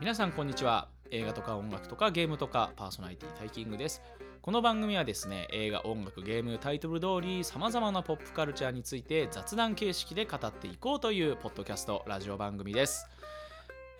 [0.00, 0.88] 皆さんこんにちは。
[1.10, 4.00] 映画とか音楽とかゲームとかパーソナリティタイキングです。
[4.40, 13.06] この番組はですね映画音楽ゲームタイトル通りさまざまなポップカルチャーについて雑談形式で語っていこうというポッドキャストラジオ番組です。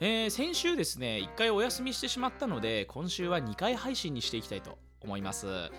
[0.00, 5.70] えー、先週ですね1回お休みしてしまったので今週は2回配信にしていきたいと思います。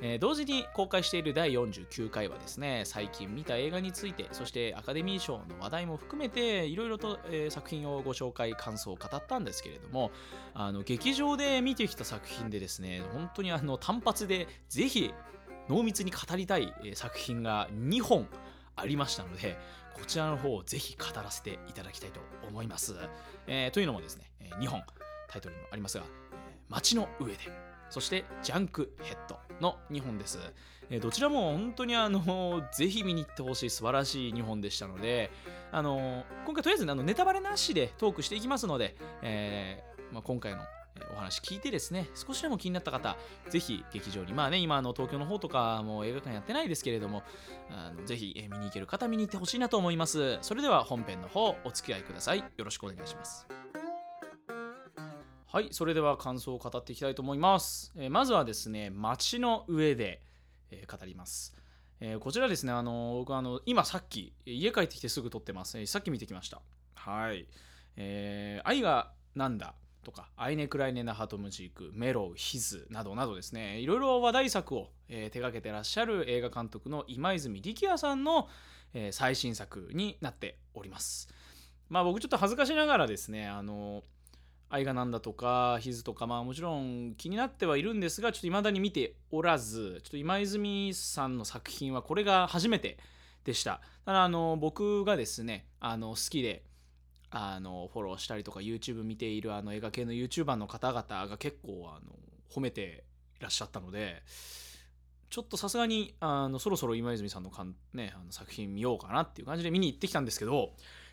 [0.00, 10.12] えー、同時に公開している第49回はですね最近見た映画についてそしてアカデミー賞の話題も含めていろいろと、えー、作品をご紹介感想を語ったんですけれども
[10.54, 15.12] あの劇場で見てきた作品でですね本当にあの単発でぜひ
[15.68, 18.28] 濃密に語りたい作品が2本
[18.76, 19.58] ありましたので
[19.94, 22.94] こちらの方をぜひ語らせていただきたいと思います、
[23.46, 24.24] えー、というのもですね
[24.60, 24.82] 2本
[25.28, 26.04] タイトルにもありますが
[26.70, 27.38] 「街の上で」
[27.90, 30.38] そしてジャンクヘッドの2本です。
[30.90, 35.30] えどちらも本当にあの ぜひ見に行ってほしい素晴らしい2本でしたので、
[35.70, 40.62] あの今回とりあえずあのネタバレなしでトークしていきますので、えー、まあ、今回の
[41.12, 43.16] お話聞いてですね、少しでも気になった方、
[43.48, 47.22] ぜひ劇場に、まあね、今あの東京の方とかも映画館やってないですけれども、
[47.70, 50.38] あのぜひ見に行ける方見に行ってほしいなと思います。
[50.42, 52.38] それでは本編の方、お付き合いください。
[52.38, 53.46] よろしくお願いします。
[55.50, 57.90] はい、それでは感想を語っていきたいと思います。
[57.96, 60.20] えー、まずはですね、街の上で、
[60.70, 61.54] えー、語ります。
[62.00, 66.60] えー、こちらですね、あの僕あの今さっき家帰ってきてすぐ撮ってます、えさっき見てきました。
[66.96, 67.46] はい。
[67.96, 69.74] え愛がなんだ？
[70.04, 78.50] とか、アイネ・クライネ・ナハトムジーク、メロウ、ヒズなどなどですね、いろいろ話題作を、え手掛けてらっしゃる映画監督の今泉力也さんの、
[78.92, 81.26] え最新作になっております。
[81.88, 84.04] まあ僕ちょっと恥ずかしながらですね、あの
[84.70, 92.98] 愛がなんだとか、ヒズとか、まあもちろん気になってはいるんですが、ちょっと未だに見ておらず、ちょっと今泉さんの作品はこれが初めて
[93.44, 93.80] でした。
[94.04, 96.64] ただ、あの、僕がですね、あの、好きで、
[97.30, 102.12] あの、フォローしたりとか、YouTube 見ているあの映画系の YouTuber の方々が結構、あの、
[102.50, 103.04] 褒めて
[103.38, 104.22] いらっしゃったので、
[105.30, 110.72] ちょっとさすがに、あの、そろそろ今泉さんのかん、ね、あの作品見ようかなっていう感じで見に行ってきたんですけど、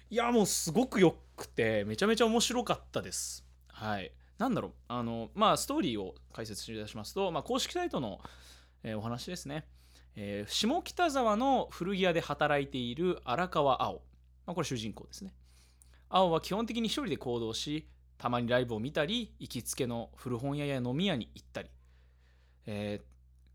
[0.10, 3.45] いや、もうすごく良くて、めちゃめちゃ面白かったです。
[3.76, 4.12] はい。
[4.38, 8.22] なんだろう、あの、まあ、ストーリーを解説ししますと、まあ、公式サイトの、
[8.84, 9.68] えー、お話ですね。
[10.16, 14.02] えー、下北沢の古着屋で働いている荒川青。
[14.46, 15.34] まあ、これ主人公ですね。
[16.10, 21.70] 青は基本的に一人で行動し、たまにライブを見たり、行きつけの古本屋や飲み屋に行ったり、
[22.66, 23.06] えー、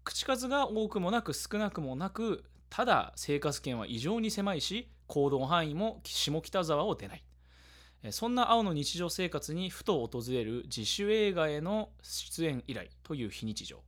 [0.04, 7.24] 口数が多くもなく少なくもなく、ただ生活圏は異常に狭いし、行動範囲も下北沢を出ない。
[8.10, 13.82] そんな青の日常生活にふと訪れる自主映画への出演依頼という非日常。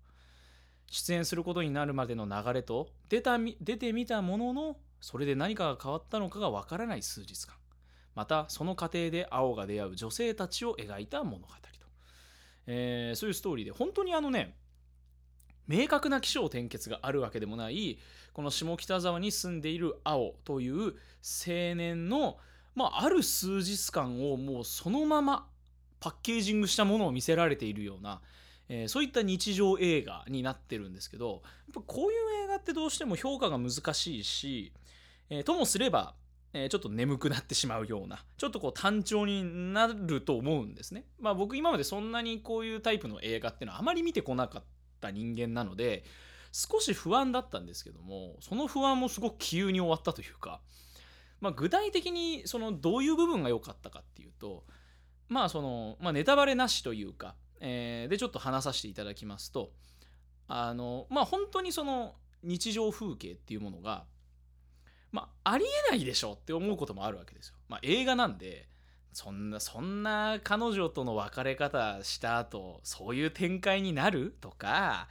[0.90, 7.54] 出演することになるまでの流れと出た出てみたもののそれで何かが変わったのかがわからない数日間。
[8.14, 11.52] またその過程で青が出会う女性たちを描いた物語と、
[12.66, 14.54] えー、そういうストーリーで本当にあのね
[15.66, 17.98] 明確な起承転結があるわけでもない
[18.32, 20.94] この下北沢に住んでいる青という青
[21.74, 22.36] 年の
[22.74, 25.46] まあ、ある数日間をもうそのまま
[26.00, 28.20] パッケージングしたものを見せられているような、
[28.68, 31.40] えー、そういった日常映画になってるんですけどやっ
[31.74, 34.72] ぱこういう映画ってどうしても評価が難しいし、
[35.30, 36.14] えー、ともすれば、
[36.52, 41.04] えー、ちょっと眠くなってしまうようなちょっとこう単調になると思うんですね。
[41.20, 44.64] まあ僕今までそんなにこういうタイプの映画っていうのはあまり見てこなかっ
[45.00, 46.04] た人間なので
[46.50, 50.60] 少し不安だったんですけどもその不安もすごく急に終わったというか。
[51.42, 54.64] まあ、具体的にそのどういう部分が良かったかっていうと
[55.28, 59.72] まあその、まあ、ネタバレなしというか、えー、でちょっと話させていただきますと
[60.46, 62.14] あのまあ本当にその
[62.44, 64.04] 日常風景っていうものが
[65.10, 67.56] まあありえないでしょって思うこともあるわけですよ。
[67.68, 68.68] まあ、映画なんで
[69.12, 75.08] そんなそんな彼女との別れ方した後そういう展開になるとか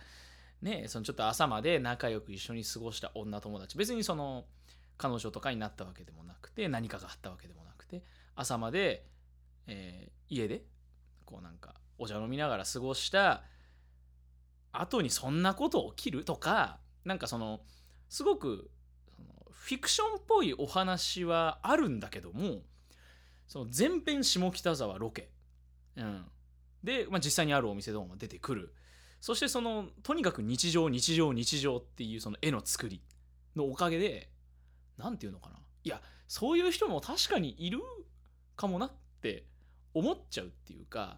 [0.62, 4.45] ねそのちょっと朝まで仲良く一緒に過ごした女友達別にその
[5.01, 8.03] 彼女とかになったわけでもなくて何かがあったわけでもなくて
[8.36, 9.07] 朝まで、
[9.65, 10.63] えー、家で
[11.25, 13.42] こうなんかお茶飲みながら過ごした
[14.71, 16.24] 後にそんなこと起きる？
[16.24, 17.62] とかなんかその
[18.09, 18.69] すごく
[19.15, 22.62] そのフィクションっぽいお話はあるんだけども
[23.47, 25.31] その全編下北沢ロケ、
[25.97, 26.25] うん、
[26.83, 28.75] で、まあ、実際にあるお店ども出てくる。
[29.19, 33.01] そしてそのとにかく日常日常日常っていうその絵の作り
[33.56, 34.30] のおかげで
[34.98, 35.58] 何て言うのかな。
[35.84, 37.80] いやそういう人も確かにいる
[38.56, 38.92] かもなっ
[39.22, 39.46] て
[39.94, 41.18] 思っちゃうっていうか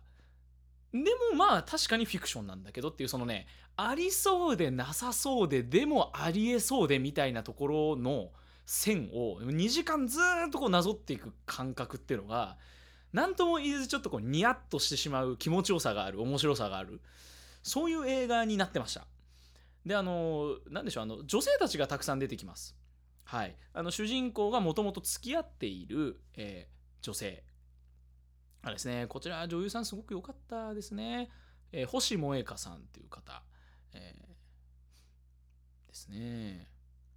[0.92, 1.00] で
[1.32, 8.30] もまあ確かにフィクションなんだけどっていうそのねありそうでなさそうででもありえそうでみたいなところの
[8.66, 12.58] 線を2時間ずっとこうなぞっていく感覚っていうのが
[13.12, 17.02] 何とも言えずちょっとこうニヤッとしてしまう気持ちよさがある面白さがある
[17.64, 19.06] そういう映画になってました。
[19.86, 22.76] であの何でしょうあの女性たちがたくさん出てきます。
[23.24, 23.56] はい。
[23.74, 27.44] あの主人公がもともと付き合っている、えー、女性。
[28.64, 31.30] あですねこちら女優さんすごく良かったですね、
[31.74, 33.44] えー、星萌香さんっていう方、
[33.94, 36.70] えー、ですね。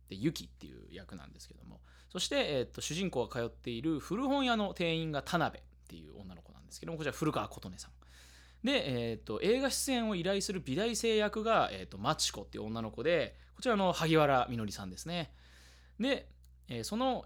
[0.08, 1.81] でユキっていう役なんですけども。
[2.08, 7.91] そして、えー、と主人公が通っている古本屋の店員が田辺っていう女の子なんですけどもこちら古川琴音さん。
[8.64, 15.32] で、えーと、映画出演を依頼する美大生役が、えーと、マチコっていう女の子でこちらの萩原みのりさんですね。
[15.98, 16.28] で、
[16.69, 17.25] えー、その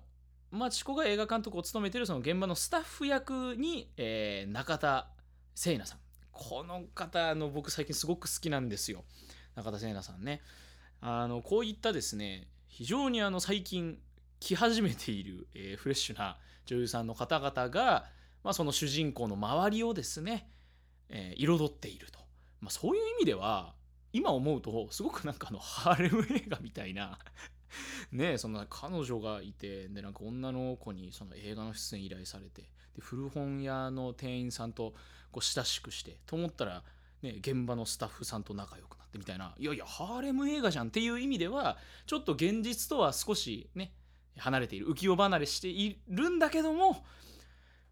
[0.51, 5.09] マチコが映画監督を務めているその現場のスタッフ役に、えー、中田
[5.55, 6.01] 聖奈さん。
[6.33, 9.05] この方の僕最近すごく好きなんですよ。
[9.55, 10.41] 中田聖奈さんね。
[11.01, 13.99] あのこういったですね非常にあの最近
[14.39, 18.07] 来始めている、えー、フレッシュな女優さんの方々が、
[18.43, 20.51] まあ、その主人公の周りをですね、
[21.09, 22.21] えー、彩っていると、
[22.61, 23.75] まあ、そういう意味では
[24.13, 27.19] 今思うとすごくなんかあのハーレム映画みたいな
[28.13, 32.69] ねえそんな彼女がいてでなんか女の子にその映画の出演依頼されてで
[33.01, 34.95] 古本屋の店員さんと
[35.31, 36.85] こう親しくしてと思ったら、
[37.23, 43.95] ね、現場のスタッフさんと仲良くなってみたいないやいやハーレム映画じゃんっていう意味ではちょっと現実とは少しね
[44.37, 47.05] 離れている浮世離れしているんだけども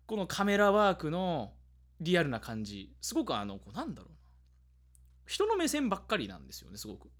[0.07, 1.53] このカメラワークの
[2.01, 4.19] リアルな感じすごくあのこうなんだろうな
[5.27, 7.11] 人の目線ばっかりなんですよねすごく。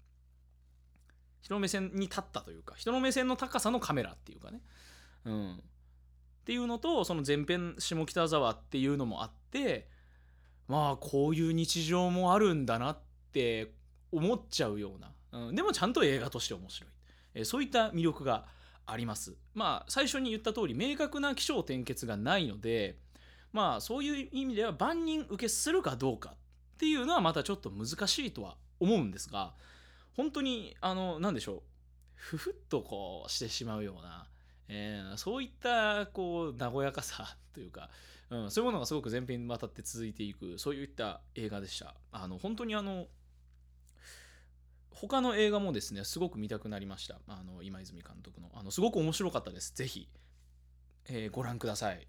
[1.41, 4.61] 人の目線に立ったというか人の目線の高さのカメラっていうかね。
[5.25, 5.53] うん。
[5.53, 5.61] っ
[6.45, 9.87] ていうのとその前編下北沢っていうのもあって
[10.67, 12.97] まあこういう日常もあるんだなっ
[13.31, 13.71] て
[14.11, 16.89] 思っちゃうような、うん、でもちゃんと映画として面白い、
[17.35, 18.45] えそういった魅力が
[18.85, 19.35] あります。
[19.53, 22.97] まあ最初に言った通り明確な起承転結がないので
[23.51, 29.53] まあそういう意味では万人受けするかどうかっていうのはまたちょっと難しいとは思うんですが
[30.19, 31.61] 本当にあの何でしょう。
[32.13, 34.27] ふふっとこうしてしまうような、
[34.67, 37.89] えー、そういったこう和やかさ というか、
[38.29, 41.95] うん、そういうものがすごく前編にわたって続いていくそういった映画でした。
[42.11, 43.07] あの本当にあの
[44.91, 47.21] 他の映画もですねすごく見たくなりました。
[47.25, 48.51] あの今泉監督の。
[48.55, 49.73] あのすごく面白かったです。
[49.73, 50.09] ぜひ、
[51.05, 52.05] えー、ご覧ください。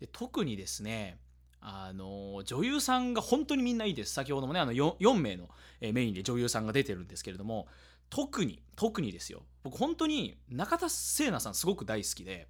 [0.00, 1.18] で特にですね
[1.62, 4.12] あの女優さんが本当にみんないいです。
[4.12, 5.48] 先ほどもねあの 4, 4名の
[5.80, 7.68] メインで女優さんが出てるんですけれども
[8.10, 9.42] 特に特にですよ。
[9.62, 12.48] 僕本当に中田聖奈さんすごく大好きで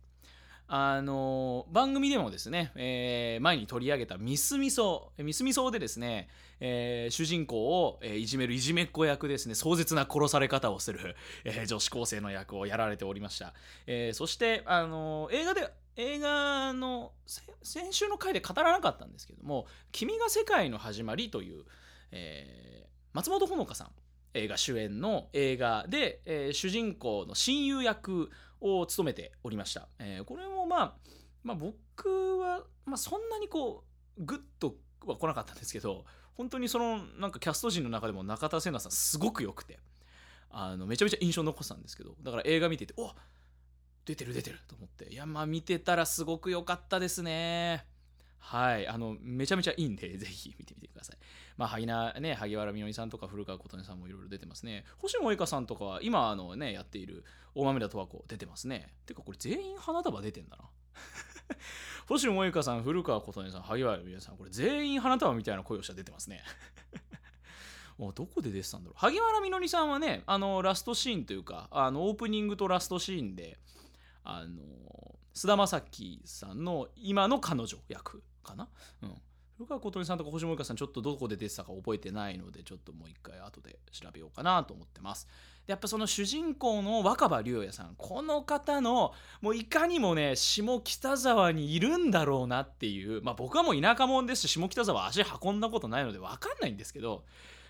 [0.74, 6.30] あの番組でもですね、えー、前に取り上げたミスミソミスミソでですね、
[6.60, 11.14] えー、主人公を、え、いじめるいじめっ子役ですね壮絶な殺され方をする、
[11.44, 13.52] え女子高生の役をやられておりました、
[13.86, 17.12] えそして、あの映画で映画の
[17.62, 21.64] 先週の回で語らなかったんですけども「君が世界の始まり」という、
[22.10, 23.90] え松本穂香さん
[24.34, 28.30] 映画主演の映画で、えー、主人公の親友役
[28.60, 29.88] を務めておりました。
[29.98, 30.94] えー、これも、まあ、
[31.42, 33.84] まあ僕は、まあ、そんなにこ
[34.16, 36.04] うグッとは来なかったんですけど
[36.34, 39.80] 本当にそのなんかキャスト陣の中でも中田聖奈さんすごく良くて
[40.50, 43.14] あのめちゃめちゃ印象残ってたんですけどだから映画見てておっ
[44.04, 47.84] 出てる出てると思っていやまあ見てたらすごく良かったですね
[48.38, 51.16] はいあのめちゃめちゃいいんで ぜひ見てみてください
[51.56, 54.84] まあ、萩なね、萩原みのりさんとか古川琴音さんもいろいろ出てますね。
[54.98, 58.88] 星野恵香さんとかは今あのね、やっている大豆田十和子出てますね。
[59.06, 60.64] てかこれ全員花束出てんだな。
[62.08, 66.42] 星野萌香さん、古川琴音さん、萩原みのりさん、これ全員花束みたいな声をして出てますね。
[67.98, 73.58] どこで出てたんだろう萩原みのりさんはね、あの、ラストシーンというか、あの、オープニングとラストシーンで、
[74.24, 74.60] あの、
[75.32, 78.68] 菅田将暉さんの今の彼女役かな？
[79.02, 79.14] うん。
[79.58, 85.28] 古川琴音さんとか星森香さんちょっとどこで出てたか覚えてないのでちょっともう一回後で調べようかなと思ってます
[85.66, 97.24] でやっぱその主人公の若葉龍也さんこの方のもういかにもね下北沢にいるんだろうなっていうまあ僕はもう田舎者ですし下北沢足運んだことないので分かんないんですけど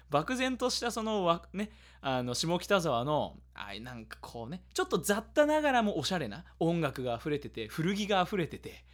[0.09, 3.35] 漠然としたそのねあの下北沢の
[3.77, 8.85] あなんかこうねちょっと雑多ながらもおしゃれな音楽が溢れてて古着が溢れてて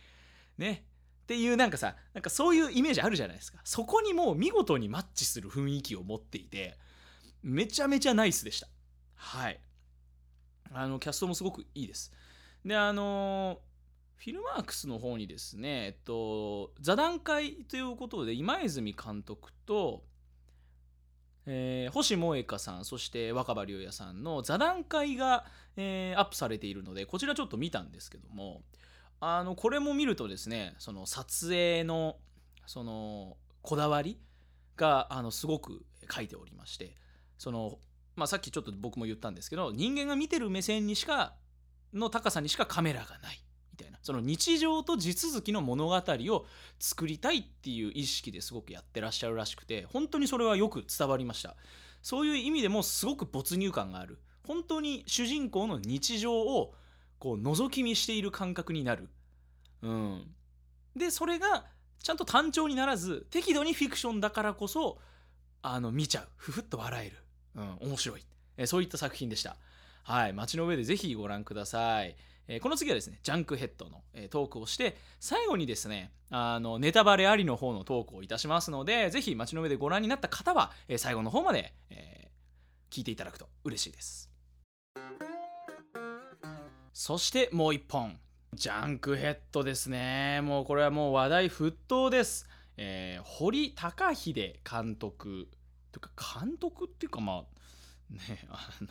[0.57, 0.85] ね。
[1.23, 3.59] っていうなんかさなんかそういうイメージあるじゃないですか。
[3.63, 6.79] そこにもう見事にマッチする雰囲気を持っていて
[7.43, 8.69] めちゃめちゃナイスでした。
[9.15, 9.61] はい。
[10.73, 12.13] あのキャストもすごくいいです。
[12.65, 13.61] であの
[14.17, 20.05] フィルマークスの方にですねえっと座談会ということで今泉監督と
[21.51, 28.61] えー、星萌香さんそして若葉龍也さんの座談会が、えー、アップされているのでこちらちょっと見たんですけども
[29.19, 32.17] あのこれも見るとですねその撮影の
[32.67, 34.21] そのこだわり
[34.77, 36.95] があのすごく書いておりまして
[37.39, 37.79] その、
[38.15, 41.35] まあ、さっきちょっと僕も言ったんですけど人間が見てる目線にしか
[41.95, 43.48] の高さにしかカメラがない。
[43.79, 43.99] たいな。
[44.03, 46.47] その日常と地続きの物語を
[46.79, 51.57] 作りたいっていう意識ですごくやってらっしゃるらしくて本当にそれはよく伝わりました。
[52.03, 54.19] そういう意味でもすごく没入感がある。
[54.47, 56.75] 本当に主人公の日常を
[57.19, 59.11] こう覗き見している感覚になる、
[59.83, 60.35] うん、
[60.97, 61.67] でそれが
[62.03, 64.99] ちゃんと単調にならず適度にフィクションだからこそ
[65.61, 66.29] あの見ちゃう。
[66.37, 67.17] ふふっと笑える、
[67.57, 68.25] うん、面白い、
[68.57, 69.57] えそういった作品でした。
[70.05, 72.17] はい街の上でぜひご覧ください、
[72.49, 82.31] えこの次はですねジャンクヘッドの、えトークをして最後にですねあのネタバレありの方のトークをいたしますのでぜひ街の上でご覧になった方は、え最後の方まで、え、
[82.91, 84.31] 聞いていただくと嬉しいです。
[86.93, 88.19] そしてもう一本。
[88.55, 90.41] ジャンクヘッドですね。
[90.43, 92.49] もうこれはもう話題沸騰です。
[92.79, 95.49] えー、堀高秀監督。
[95.93, 97.58] とか監督っていうかまあ
[98.11, 98.89] ねあの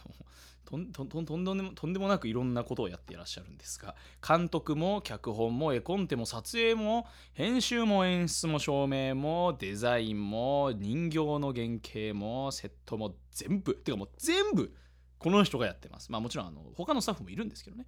[0.66, 3.96] とんとんとんでもとんでもなくいろんなことをやっていらっしゃるんですが
[4.26, 14.74] 監督も脚本も絵コンテも撮影も編集も演出も照明もデザインも人形の原型もセットも全部てかもう全部
[15.20, 16.12] この人がやってます。
[16.12, 17.86] まあもちろんあの他のスタッフもいるんですけどね、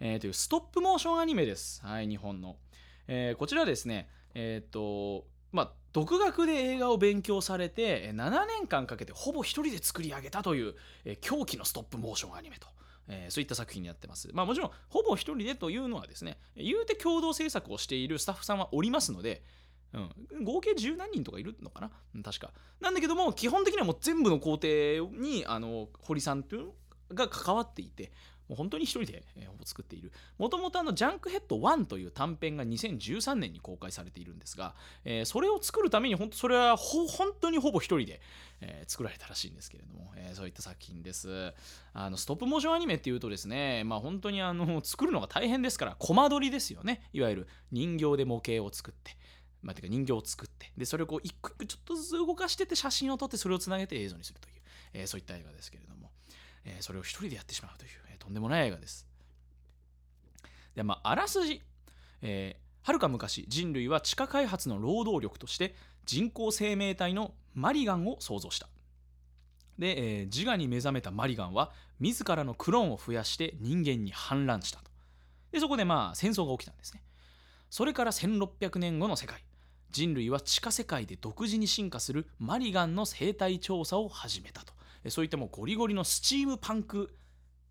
[0.00, 1.80] えー、というストップモーションアニメです。
[1.84, 2.56] はい日本の、
[3.06, 4.08] えー、こちらですね。
[4.34, 10.74] えっ、ー、とまあ、独学で映画を勉強されて7年間かけてほぼ一人で作り上げたという
[11.20, 12.66] 狂気のストップモーションアニメと。
[13.08, 14.30] えー、そういった作品になってます。
[14.32, 19.42] まあもちろん、ほぼ一人でというのはですね、言うて共同制作をしているスタッフさんはおりますので、
[19.92, 19.98] う
[20.38, 21.90] ん、合計十何人とかいるのかな？
[22.22, 22.52] 確か。
[22.80, 24.68] なんだけども、基本的にはもう全部の工程
[25.20, 26.70] に、あの、堀さんという
[27.12, 28.12] が関わっていて、
[28.48, 30.12] もう本当に一人で、えー、作っている。
[30.38, 37.06] もともとあの、ジャンクヘッド1という短編が2013年に公開されているんですが、えー、それを作るために、本当それは本
[37.40, 38.20] 当にほぼ一人で、
[38.60, 41.52] えー、作られたらしいんですけれども、えー、そういった作品です。
[41.92, 47.08] あの、ストップモーションアニメっていうとですね、まあ本当にあの、作るのが大変ですから、コマ撮りですよね。
[47.12, 49.16] いわゆる人形で模型を作って。
[49.62, 54.54] まあ、てか人形を作ってでそれをこう一個一個ちょっとずつ動かしてって写真を撮ってそれをつなげて映像にするという、
[54.94, 56.10] えー、そういった映画ですけれども、
[56.64, 59.06] えー、それを一人でやってしまうというえとんでもない映画です。
[60.74, 61.62] で、まあ、あらすじ。
[62.22, 65.74] えー、はるか昔、人類は地下開発の労働力として
[66.06, 68.68] 人工生命体のマリガンを創造した。
[69.78, 74.90] で、えー、自我に目覚めたマリガンは自らのクローンを増やして人間に反乱したと。
[75.50, 77.02] で、そこでまあ戦争が起きたんですね。
[77.70, 79.42] それから1600年後の世界。
[79.90, 84.72] 人類は地下世界で独自に進化するマリガンの生態調査を始めたと。
[85.10, 87.14] そういったもうゴリゴリのスチームパンク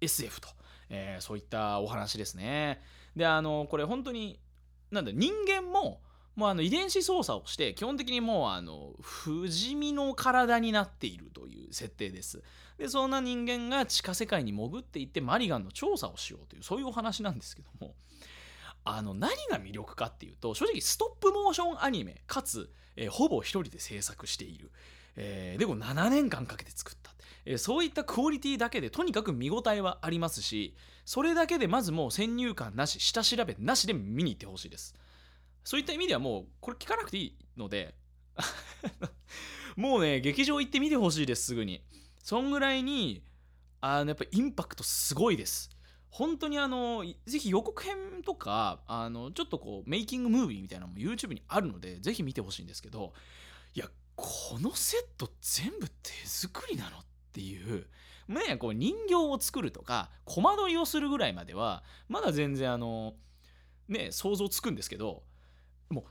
[0.02, 0.50] SF と、
[0.90, 2.82] えー、そういったお話ですね。
[3.16, 4.40] であのこれ本当に
[4.90, 6.02] なんだ人間も
[6.36, 12.42] もうあの遺伝子操作をして基本的にもうあの不死身の体になっているという設定です。
[12.78, 17.94] でそんな人間が地下世界に潜っていってマリガンの調査をしようというそういうお話なんですけども
[18.84, 24.72] あの何が魅力かっていうと正直ストップモーションアニメかつ、えー、ほぼ一人で制作している、
[25.16, 27.12] えー、でも7年間かけて作った
[27.46, 34.96] えそういったクオリティだけでとにかく見応えはありますしそれだけでまずもう先入観なし下調べなしで見に行ってほしいです。
[35.64, 37.94] そういった意味ではもうこれ聞かなくていいので
[39.76, 41.84] もうね劇場行ってみてほしいですすぐに。
[42.24, 43.24] そんぐらいに
[43.80, 45.70] あのやっぱインパクトすごいです。
[46.12, 53.14] 本当にあのぜひ予告編とかあのちょっとこうメイキングムービーみたいなのも YouTube にあるのでぜひ見てほしいんですけど
[53.74, 57.88] いやこのセット全部手作りなのっていう
[58.28, 63.14] ねこう人形を作るとかコマ撮りをするぐらいまではまだ全然あの
[63.88, 65.24] ね想像つくんですけど
[65.90, 66.04] もう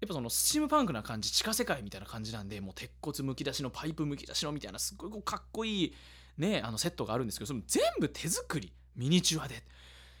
[0.00, 5.94] やっぱそのスチームパンクな感じ地下世界みたいな感じなんでもう鉄骨むき出しのパイプむき出しのみたいなすごいこうかっこいい
[6.38, 9.62] ねあのセットがあるんですけどその全部手作りミニチュアで。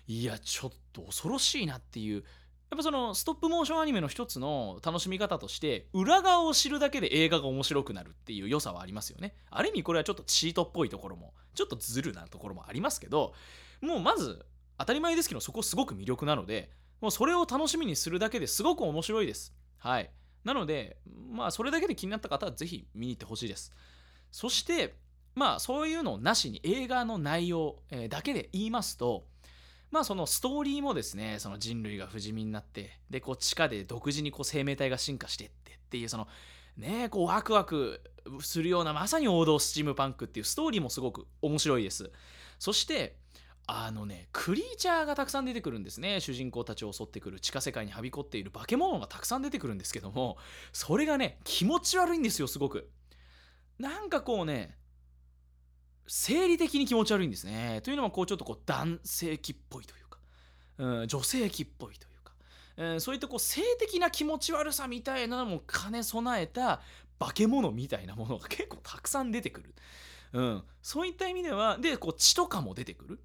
[0.08, 2.24] いやちょっと恐ろしいなっていう
[2.70, 9.34] やっぱそのストップモーションアニメの一つの楽しみ方として裏側を知るだけで映画が面白くなるっていう良さはありますよね。
[9.50, 13.34] ある意味これはちょっとチートっぽいところもちょっとズルなところもありますけど
[13.80, 14.44] もうまず
[14.78, 16.70] 当たり前ですけどそこすごく魅力なので
[17.00, 19.54] もうそれを楽しみにするだけですごく面白いです。
[19.78, 20.10] はい。
[20.44, 20.98] なので
[21.30, 23.72] まあそれだけで気になった方はぜひ見に行ってほしいです。
[24.32, 24.96] そして
[25.34, 27.76] まあそういうのなしに映画の内容
[28.08, 29.26] だけで言いますと
[29.96, 36.28] まあそのストーリーもですねその人類が不死身になってでこう地下で独自にこう生命体が進化してってっていうその
[36.76, 38.02] ねこうワクワク
[38.40, 42.12] するようなまさに王道スチームパンクっていうストーリーもすごく面白いです。
[42.58, 43.16] そして
[43.66, 46.20] あのねクリーチャーがたくさん出てくるんですね。
[46.20, 50.36] 主人公たちを襲ってくる地下世界にはびこっている化け物がたくさん出てくるんですけども
[50.74, 52.90] それがね気持ち悪いんですよすごく。
[53.78, 54.76] なんかこうね
[56.06, 57.80] 生理的に気持ち悪いんですね。
[57.82, 60.18] というのはこうちょっとこう男性器っぽいというか、
[60.78, 62.32] うん、女性器っぽいというか、
[62.76, 66.80] えー、そういったこう性的な気持ち悪さみたいなのも兼ね備えた
[67.18, 69.74] 化け物みたいなものが結構たくさん出てくる、
[70.32, 73.20] うん、そういった意味ではでこう血とかも出てくる。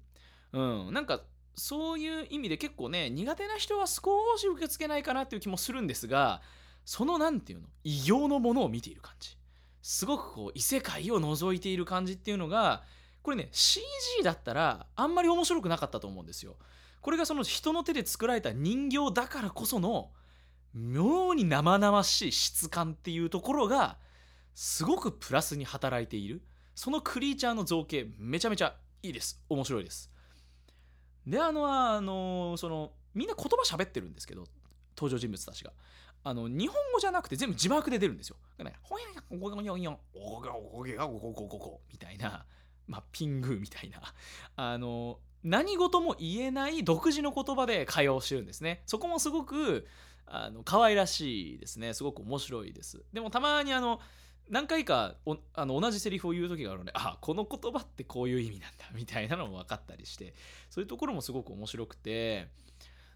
[0.52, 1.22] うん、なんか
[1.54, 4.02] そういう意味で結構ね苦手な人は少
[4.36, 6.40] し受け付けないかなっていう気もするんですが
[6.84, 9.36] その何て言うの異形のものを見ている感じ。
[9.82, 12.84] すごくこう異世界を覗いている感じっていうのが
[13.22, 13.84] これね CG
[14.22, 16.56] だったらあんまり面白くなかったと思うんですよ。
[17.00, 20.10] これがその人の手で作られた人形だからこその
[20.72, 23.98] 妙に生々しい質感っていうところが
[24.54, 26.42] すごくプラスに働いている。
[26.74, 29.42] そのクリーチャーの造形めちゃめちゃいいです。
[29.48, 30.10] 面白いです。
[31.26, 34.44] であのあのそのみんな言葉喋ってるんですけど
[34.96, 35.72] 登場人物たちが。
[36.24, 38.36] あの日本語じゃなくて全部字幕で出るんですよ。
[38.82, 42.44] ほややごごよんよんおがおげがごごごごごみたいな、
[42.86, 44.00] まあ、ピングみたいな
[44.56, 48.82] あの何事も言えない独自の言葉で会話をしてるんですね。
[48.86, 49.86] そこもすごく
[50.26, 51.94] あの可愛らしいですね。
[51.94, 53.04] すごく面白いです。
[53.12, 54.00] でもたまにあの
[54.48, 55.16] 何回か
[55.54, 60.34] あの同じセリフを言う時があるのであこの言葉ってこういう意味なんだみたいなのも分かったりして
[60.68, 62.48] そういうところもすごく面白くて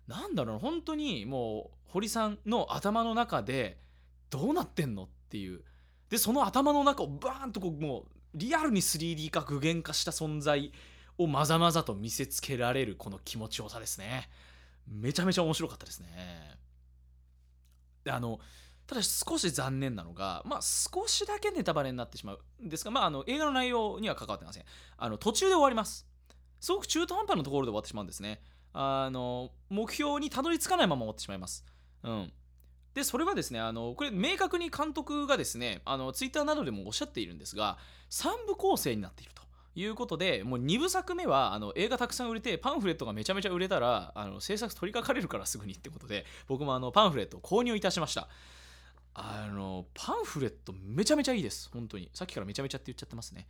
[0.07, 3.79] なんだろう本当にもう堀さんの頭の中で
[4.31, 5.63] どうなってんのっていう。
[6.11, 10.71] でその頭の中をバーンとこうもうリアルに 3D 化具現化した存在
[11.19, 14.29] をまざまざと見せつけられるこの気持ちよさですね。
[14.87, 16.59] めちゃめちゃ面白かったですね。
[18.05, 18.39] であの
[18.87, 24.65] ただ少し残念なのが、まあ、少しだけネタバレになってしまうんですが、まあ、あの映画の内容には関わってません。
[24.97, 26.07] あの途中で終わります。
[26.61, 28.41] すごく中途半端なところで終わってしまうんですね。
[28.79, 31.65] あの目標にたどり着かないまま終わってしまいます。
[32.03, 32.33] うん。
[32.93, 37.79] でそれはですねあのこれ明確に監督がですねあのツイッターなどでもおっしゃっているんですが
[38.11, 39.43] 3部構成になっていると
[39.75, 48.29] いうことでもう2部作目はあの映画たくさん売れてパンフレットがめちゃめちゃ売れたらあの制作取りかかれるからすぐにってことで僕もあのパンフレットを購入いたしました。
[49.19, 51.71] あのパンフレットめちゃめちゃいいです。
[51.73, 52.11] 本当に。
[52.13, 53.47] さっきからめちゃめちゃって言っちゃってますね。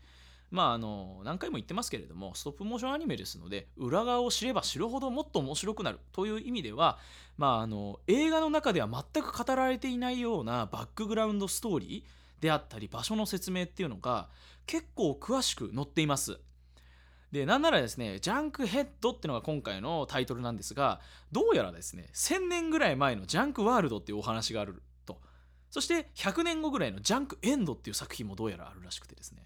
[0.51, 6.99] まああの何回も言ってますけれどもストップモーションアニメですので裏側を知れば知るほどもっと面白くなるという意味では
[7.37, 14.29] まああの映画の中では全く語られていないようなバックグラウンドストーリーであったり場所の説明っていうのが
[14.67, 16.39] 結構詳しく載っています。
[17.33, 21.01] でなんならですねジャンクヘッドっていうのが今回のタイトルなんですが
[21.33, 25.21] どうやらですね1000年ぐらい前のジャンクワールドっていうお話があると。
[25.71, 29.46] そして100年後ぐらいのジャンクエンドっていう作品もどうやらあるらしくてですね。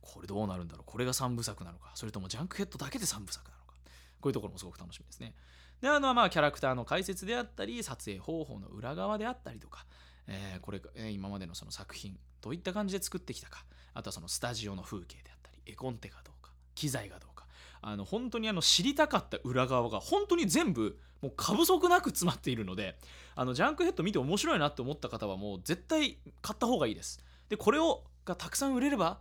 [0.00, 0.84] これどうなるんだろう？
[0.86, 1.92] これが3部作なのか？
[1.94, 3.74] それともジャンクヘッドだけで3部作なのか？
[4.20, 5.34] こういうところもすごく楽しみですね。
[5.80, 9.86] であのまあキャラクターの解説であったり撮影方法の裏側であったりとか、
[10.26, 17.46] えー、これ、えー、今までのその作品どういった感じで作ってきたかあとはそのスタジオの風景であったり絵コンテがどうか機材がどうか
[17.80, 22.98] あの本当にあの知りたかった裏側が本当に全部もう過不足なく詰まっているので
[23.34, 27.24] あのジャンクヘッド見て面白いなって思った方はもう絶対買った方がいいです。
[27.48, 29.18] でこれをがたくさん売れれば、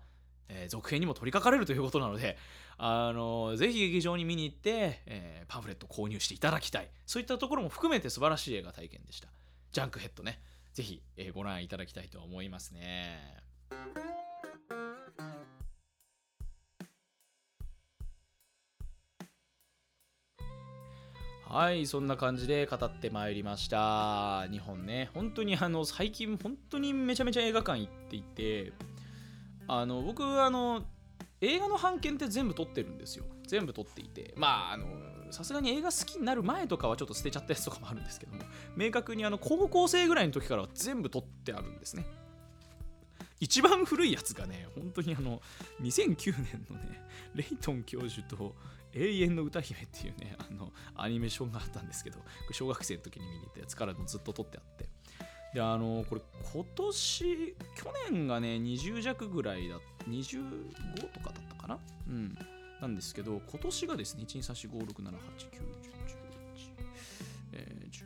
[0.50, 2.38] えー、続編にも取り掛かれるということなので
[2.78, 6.90] あのぜひ劇場に見に行って、えー、パンフレット購入していただきたい。
[7.06, 9.28] そういったところも含めて素晴らしい映画体験でした。
[9.72, 10.40] ジャンクヘッドね。
[10.74, 13.38] ぜひ、え、ご覧いただきたいと思いますね。
[21.50, 24.48] はいそんな感じで語ってまいりました。
[24.52, 25.10] 日本ね。
[25.16, 28.72] 本当にあの最近本当にめちゃめちゃ映画館行っていて
[29.72, 30.82] あの僕あの
[31.42, 33.26] 映画の版権って全部撮ってるんですよ。
[33.48, 34.34] 全部撮っていて。
[34.36, 34.88] まああの
[35.32, 38.42] さすがに映画好きになる前とかはちょっと捨てちゃったやつとかもあるんですけども。
[38.76, 42.04] 明確にあの高校生ぐらいの時からは全部撮ってあるんですね。
[43.40, 45.40] 一番古いやつがね本当にあの
[45.82, 47.00] 2009年のね
[47.36, 48.56] レイトン教授と
[48.94, 52.18] 永遠の歌姫っていうね、あの、アニメーションがあったんですけど、
[52.52, 54.90] 小学生の時に見に行ったやつからずっと撮ってあって。
[55.54, 56.22] で、あの、これ
[56.54, 60.44] 今年、去年がね、20弱ぐらいだ、25
[61.14, 61.80] とかだったかな？
[62.08, 62.38] うん。
[62.82, 65.18] なんですけど、今年がですね、1、2、3、4、5、6、7、8、9、10、11、
[67.54, 67.98] えー、14、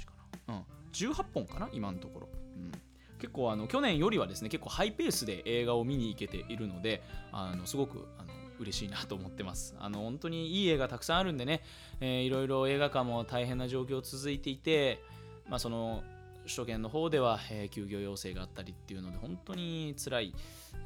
[0.00, 0.12] 18か
[0.48, 0.54] な？
[0.54, 0.64] うん。
[0.92, 1.68] 18本かな？
[1.72, 2.28] 今のところ。
[2.56, 2.72] うん。
[3.18, 9.76] 結構あの去年よりはですね結構ハイペースで映画を見に行けているのであのすごくあの嬉しいなと思ってます。
[9.78, 11.62] あの本当にいい映画たくさんあるんでね、
[12.00, 15.00] えー、いろいろ映画館も大変な状況続いていて、
[15.48, 16.02] まあ、その
[16.46, 20.34] 首都圏の方では、えー休業要請があったりっていうので本当に辛い、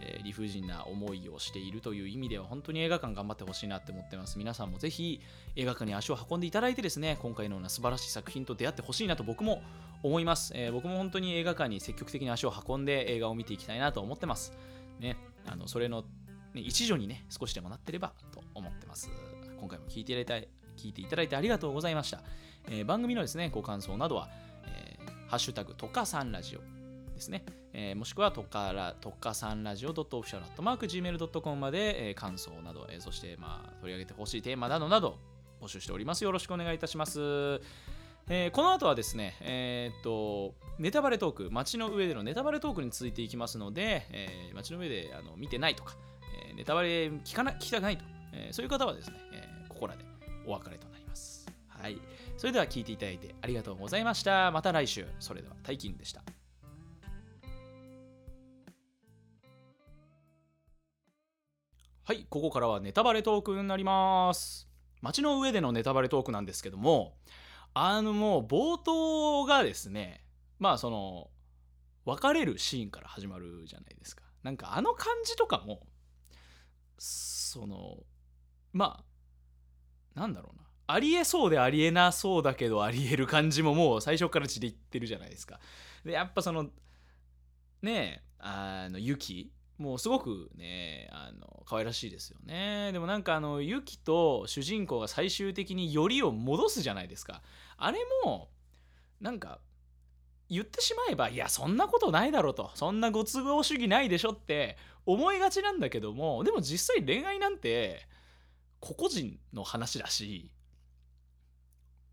[0.01, 4.39] えー理不尽な思いをしているという意味では本当に映画館頑張ってほしいなって思ってます。
[4.39, 5.21] 皆さんもぜひ
[5.57, 9.63] 映画館に足を運んでいただいてですね今回のような素晴らしい作品と出会ってほしいなと僕も
[10.03, 14.53] 思います、えー僕も本当に映画館に積極的に足を運んで映画を見ていきたいなと思ってます。
[15.01, 15.17] ね
[15.47, 16.05] あのそれの、
[16.55, 19.11] ね、一助にね少しでもなってればと思ってます。
[19.59, 22.21] 今回も聞いていただいた聞いていただいてありがとうございました、
[22.69, 24.29] えー番組のですねご感想などは、
[25.29, 26.61] ハッシュタグとかさんラジオ
[27.15, 35.19] ですね、えーもしくはとからとかさんラジオ .official.gmail.com まで、えー感想など、えーそして、まあ、取り上げてほしいテーマなどなど
[35.63, 37.61] 募集しておりますよろしくお願いいたします
[38.29, 45.97] えーこの後はですね、えーっと、ネタバレトーク、街の上でのネタバレトークに続いていきますので、えー街の上であの見てないとか、
[46.49, 50.05] えーネタバレ聞かな聞きたくないと、えーそういう方はですね、えーここらで
[50.47, 50.86] お別れと。
[51.81, 51.99] はい。
[52.37, 54.51] それでは聞いていただいてありがとうございました。
[54.51, 55.07] また来週。
[55.19, 56.23] それでは、大金でした。
[62.05, 64.69] はい、ここからはネタバレトークになります。
[65.03, 67.17] 街の上でのネタバレトークなんですけども、
[67.75, 70.25] あのもう冒頭がですね、
[70.59, 71.31] まあその、
[72.05, 74.23] 別れるシーンから始まるじゃないですか。
[74.45, 75.87] なんかあの感じとかも、
[76.99, 77.99] その、
[78.73, 79.05] ま
[80.15, 80.66] あ、なんだろうな。
[80.87, 85.59] ありえそうでありえなそうだけどありえる感じももう最初から血で言ってるじゃないですか。
[86.05, 86.71] で、やっぱその、
[87.83, 92.91] ねえ、あの、ユキもうすごくね、あの、可愛らしいですよね。
[92.93, 97.43] でもなんかあの、ユキと主人公が最終的によりを戻すじゃないですか。
[97.77, 98.49] あれも、
[99.21, 99.61] なんか、
[100.49, 102.71] 言ってしまえば、いや、そんなことないだろうと。
[102.75, 108.07] そんなご都合主義ないでしょって思いがちなんだけども、でも実際恋愛なんて、
[108.81, 110.53] 個々人の話だし、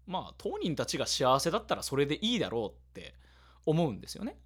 [0.05, 3.15] まあ、当人たちが幸せだったらそれでいいだろうって
[3.65, 4.37] 思うんですよね。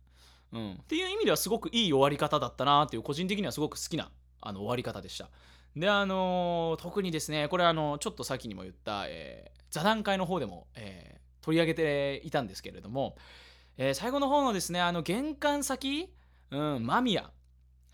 [0.54, 5.30] うん、っていう意味ではすごくいい終わり方だったなっていう個人的にはすごく好きなあの終わり方でした。
[5.76, 13.16] であのー特にですねこれあのちょっと先にも言った、えー座談会の方でも、えー取り上げていたんですけれども、
[13.78, 16.14] えー最後の方のですねあの玄関先、
[16.52, 17.32] うん、間宮、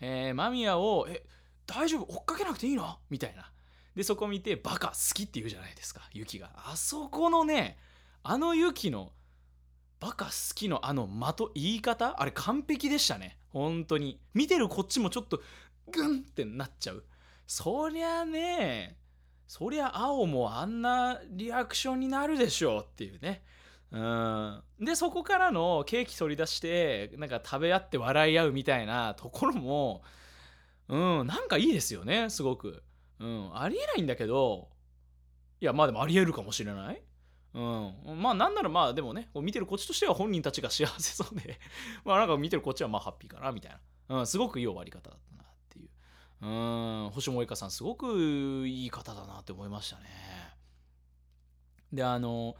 [0.00, 1.24] えー間宮を「え
[1.66, 2.12] 大丈夫？
[2.14, 3.50] 追っかけなくていいの?」みたいな
[3.94, 6.50] でそこ見て「バカ好き」って言うじゃないですかユキが。
[6.56, 7.78] あそこのね
[8.22, 9.12] あのユキの
[10.00, 13.38] バカ好きのあの的言い方あれ完璧でしたね。
[13.50, 14.20] 本当に。
[14.34, 15.42] 見てるこっちもちょっと
[15.90, 17.04] グンってなっちゃう。
[17.46, 18.98] そりゃね
[19.46, 23.44] そりゃ青もあんなリアクションになるでしょうっていうね。
[23.92, 24.62] うん。
[24.80, 30.02] でそこからのケーキ取り出してなんか食べ合って笑い合うみたいなところも
[30.88, 32.82] うんなんかいいですよねすごく。
[33.20, 33.50] うん。
[33.54, 34.68] ありえないんだけど
[35.60, 37.02] いやまあでもありえるかもしれない？
[37.54, 41.60] うん、まあなんならまあでもね見てるこっちとしては本人たちが幸せそうで
[42.04, 45.88] まあなんか見てるこっちはまあハッピーかなみたいな、うん、すごくいい終わり方だったなっていう。
[46.42, 47.10] うん。
[47.14, 50.04] 星萌香さんすごくいい方だなって思いましたね。
[51.92, 52.56] であの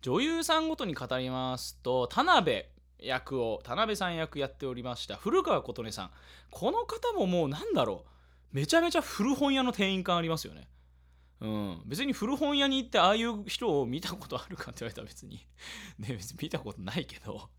[0.00, 2.64] 女優さんごとに語りますと田辺
[3.00, 6.10] 役を田辺さん役やっておりました古川琴音さん。
[6.50, 8.10] この方ももうなんだろう。
[8.52, 10.68] めちゃめちゃ古本屋の店員感ありますよね。
[11.40, 15.46] うん、別に古本屋に行ってああいう人を見たことあるかって言われたら別に。
[15.98, 17.50] ね別に見たことないけど。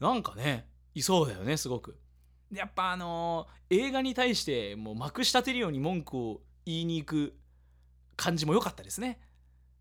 [0.00, 1.98] なんかねいそうだよねすごく。
[2.50, 7.38] やっぱあのー映画に対してもうまくし立てるように文句を言いに行く
[8.16, 9.20] 感じも良かったですね。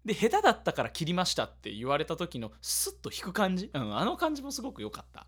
[0.03, 5.27] で下手だったから切りましたって言われた時のスッと引く感じ、うん、あの感じもすごく良かった。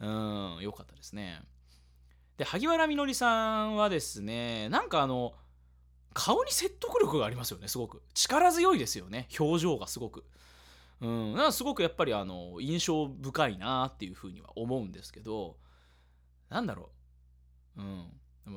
[0.00, 1.42] うん良かったですね。
[2.40, 5.34] で萩原みのりさんはですねなんかあの
[6.14, 8.00] 顔に説得力がありますよねすごく。
[8.14, 10.24] 力強いですよね表情がすごく。
[11.02, 15.58] うんだかすごくやっぱりあの印象深いなっていうふうには思うんですけど
[16.48, 16.88] なんだろ
[17.76, 17.82] う。
[17.82, 18.06] うん。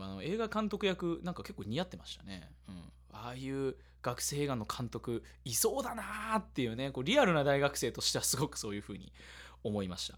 [0.02, 2.76] あの映画監督役なんか結構似合ってましたね、うん、
[3.12, 9.12] ああいう学生映画の監督いそうだなーっていうねこうリアルな大学生としてはすごくそういうふうに
[9.62, 10.18] 思いました。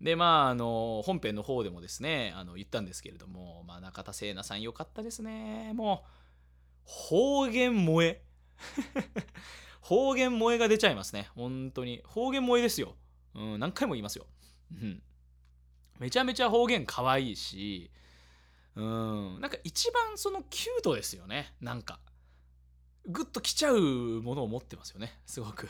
[0.00, 5.72] でまああの本編の方でもですねあの言ったんですけれども、まあ、中田聖奈さん良かったですね。
[5.74, 6.08] もう
[6.84, 8.22] 方言萌え。
[9.80, 11.28] 方言萌えが出ちゃいますね。
[11.34, 12.02] 本当に。
[12.04, 12.96] 方言萌えですよ、
[13.34, 14.26] うん、何回も言いますよ、
[14.72, 15.02] うん、
[15.98, 17.90] めちゃめちゃ方言可愛いし
[18.76, 19.40] うん。
[19.40, 21.54] なんか一番そのキュートですよね。
[21.60, 21.98] なんか。
[23.06, 23.80] グッときちゃう
[24.22, 25.18] ものを持ってますよね。
[25.26, 25.68] すごく。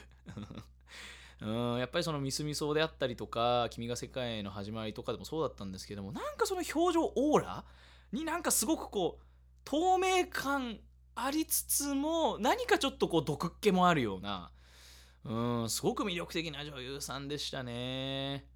[1.40, 7.64] うんやっぱりそのミスミソであったりとか「君が世界の始まり」とかでもそうだったんですけどもなんかその表情オーラ
[8.12, 9.24] になんかすごくこう
[9.64, 10.78] 透明感
[11.14, 14.50] ありつつも何かちょっとこう毒っ気もあるような
[15.24, 18.46] うんすごく魅力的な女優さんでしたね。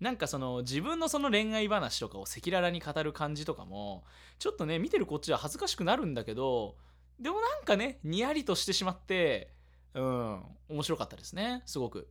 [0.00, 4.02] なんかその自分のその恋愛話とかを赤裸々に語る感じとかも
[4.38, 6.78] ちょっとね見てるこっちは恥ずかしくなるんだけど
[7.18, 9.52] でもなんかねにやりとしてしまって
[9.94, 10.42] うん。
[10.68, 11.62] 面白かったですね。
[11.66, 12.08] すごく。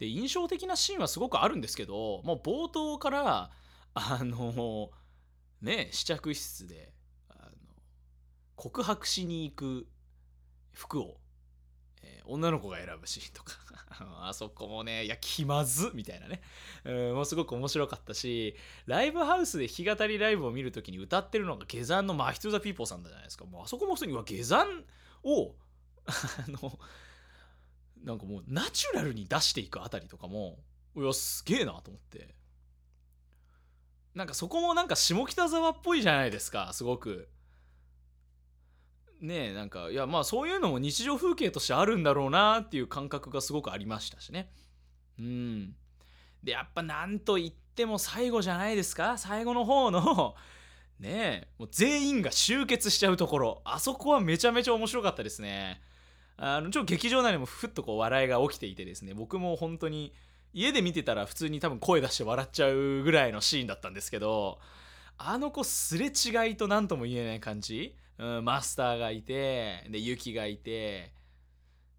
[0.00, 3.50] で印象的なシーンはすごくあるんですけどもう冒頭から
[3.92, 4.90] あの
[5.60, 6.90] ね試着室で
[7.28, 7.50] あの
[8.56, 9.86] 告白しに行く
[10.72, 11.18] 服を、
[12.02, 13.54] えー女の子が選ぶシーンとか。
[14.22, 16.40] あそこもねいや気まずみたいなね、
[16.84, 18.56] うん、もうすごく面白かったし
[18.86, 23.44] ライブハウスで弾き語りライブを見るときに歌ってるのが下山のマヒトゥザピーポーさんじゃないですか。
[23.44, 24.84] もうあそこも普通にうわ下山
[25.24, 25.54] を
[26.06, 26.78] あの
[28.04, 30.58] なんかもうナチュラルに出していくあたりとかも
[30.96, 32.34] いやすげえなと思って。
[34.14, 37.28] なんかそこもなんか下北沢っぽいじゃないですかすごく。
[39.20, 44.50] ねえなんかいやまあそういうのも日常風景としてあるんだろうなっていう感覚がすごくありましたしね。
[45.18, 45.74] うん。
[46.42, 50.34] でやっぱなんと言っても最後じゃないですか最後の方の。
[50.98, 53.62] ねえもう全員が集結しちゃうところ。
[53.64, 55.80] あそこはめちゃめちゃ面白かったですね。
[56.42, 60.14] あのちょ劇場内でもふっとこう笑いが起きていてですね僕も本当に
[60.54, 64.58] 家で見てたら普通に多分声出して笑っちゃうぐらいのシーンだったんですけど
[65.18, 71.12] あの子すれ違いと何とも言えない感じ、うん、マスターがいてでユキがいて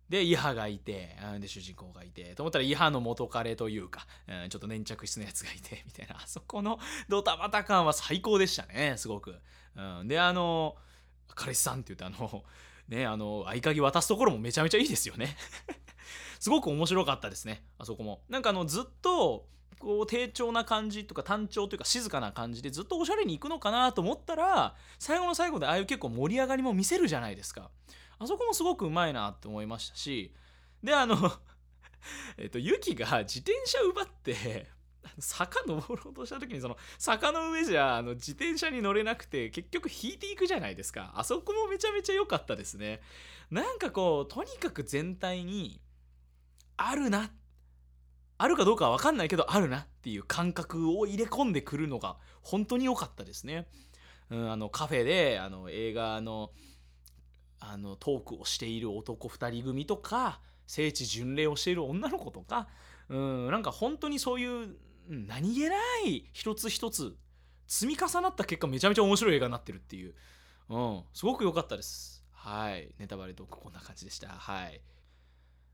[0.10, 6.18] でイハがいてうんで主人公がいてと思ったらイハの元彼というか、うん、ちょっと粘着質のやつがいて みたいな。
[6.18, 9.36] あそこのドタバタ感は最高でしたねすごく、
[9.76, 10.76] うん、であの
[11.28, 12.44] 彼氏さんって言ってあの
[12.92, 15.36] ねあの合鍵渡すところもめちゃめちゃいいですよね。
[16.40, 18.22] すごく面白かったですねあそこも。
[18.30, 19.48] なんかあのずっと
[19.80, 27.72] こう低調な感じとか単調というか静かな感じでずっとおしゃれに行くのかなと思ったら最後の最後でああいう結構盛り上がりも見せるじゃないですか。
[28.20, 30.32] あそこもすごくうまいなって思いましたし
[30.84, 31.18] であの
[32.38, 34.68] えっとユキが自転車奪って
[35.20, 41.14] 坂登ろうとした時にその坂の上じゃあの自転車に乗れなくて結局引いていくじゃないですか。
[41.16, 43.02] あそこもめちゃめちゃ良かったですね。
[43.50, 45.82] なんかこうとにかく全体に
[46.78, 47.32] あるな。
[48.38, 53.68] あるかどうかは分かんないけどあるなっていう感覚を入れ込んでくるのが本当に良かったですね、
[54.32, 56.50] うん、あのカフェであの映画の
[57.60, 62.68] あのトークをしている男2人組とか聖地巡礼をしている女の子とか
[63.10, 64.76] うんなんか本当にそういう
[65.12, 67.18] 何気ない一つ一つ
[67.68, 70.14] 積み重なった結果めちゃめちゃ面白い映画になってるっていう、
[70.70, 72.24] うん、すごく良かったです。
[72.32, 72.94] はい。
[72.98, 74.30] ネタバレトークこんな感じでした。
[74.30, 74.82] はい。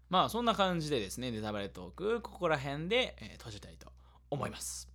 [0.10, 3.92] まあそんな感じでですねネタバレトークここら辺で、えー閉じたいと
[4.30, 4.90] 思います。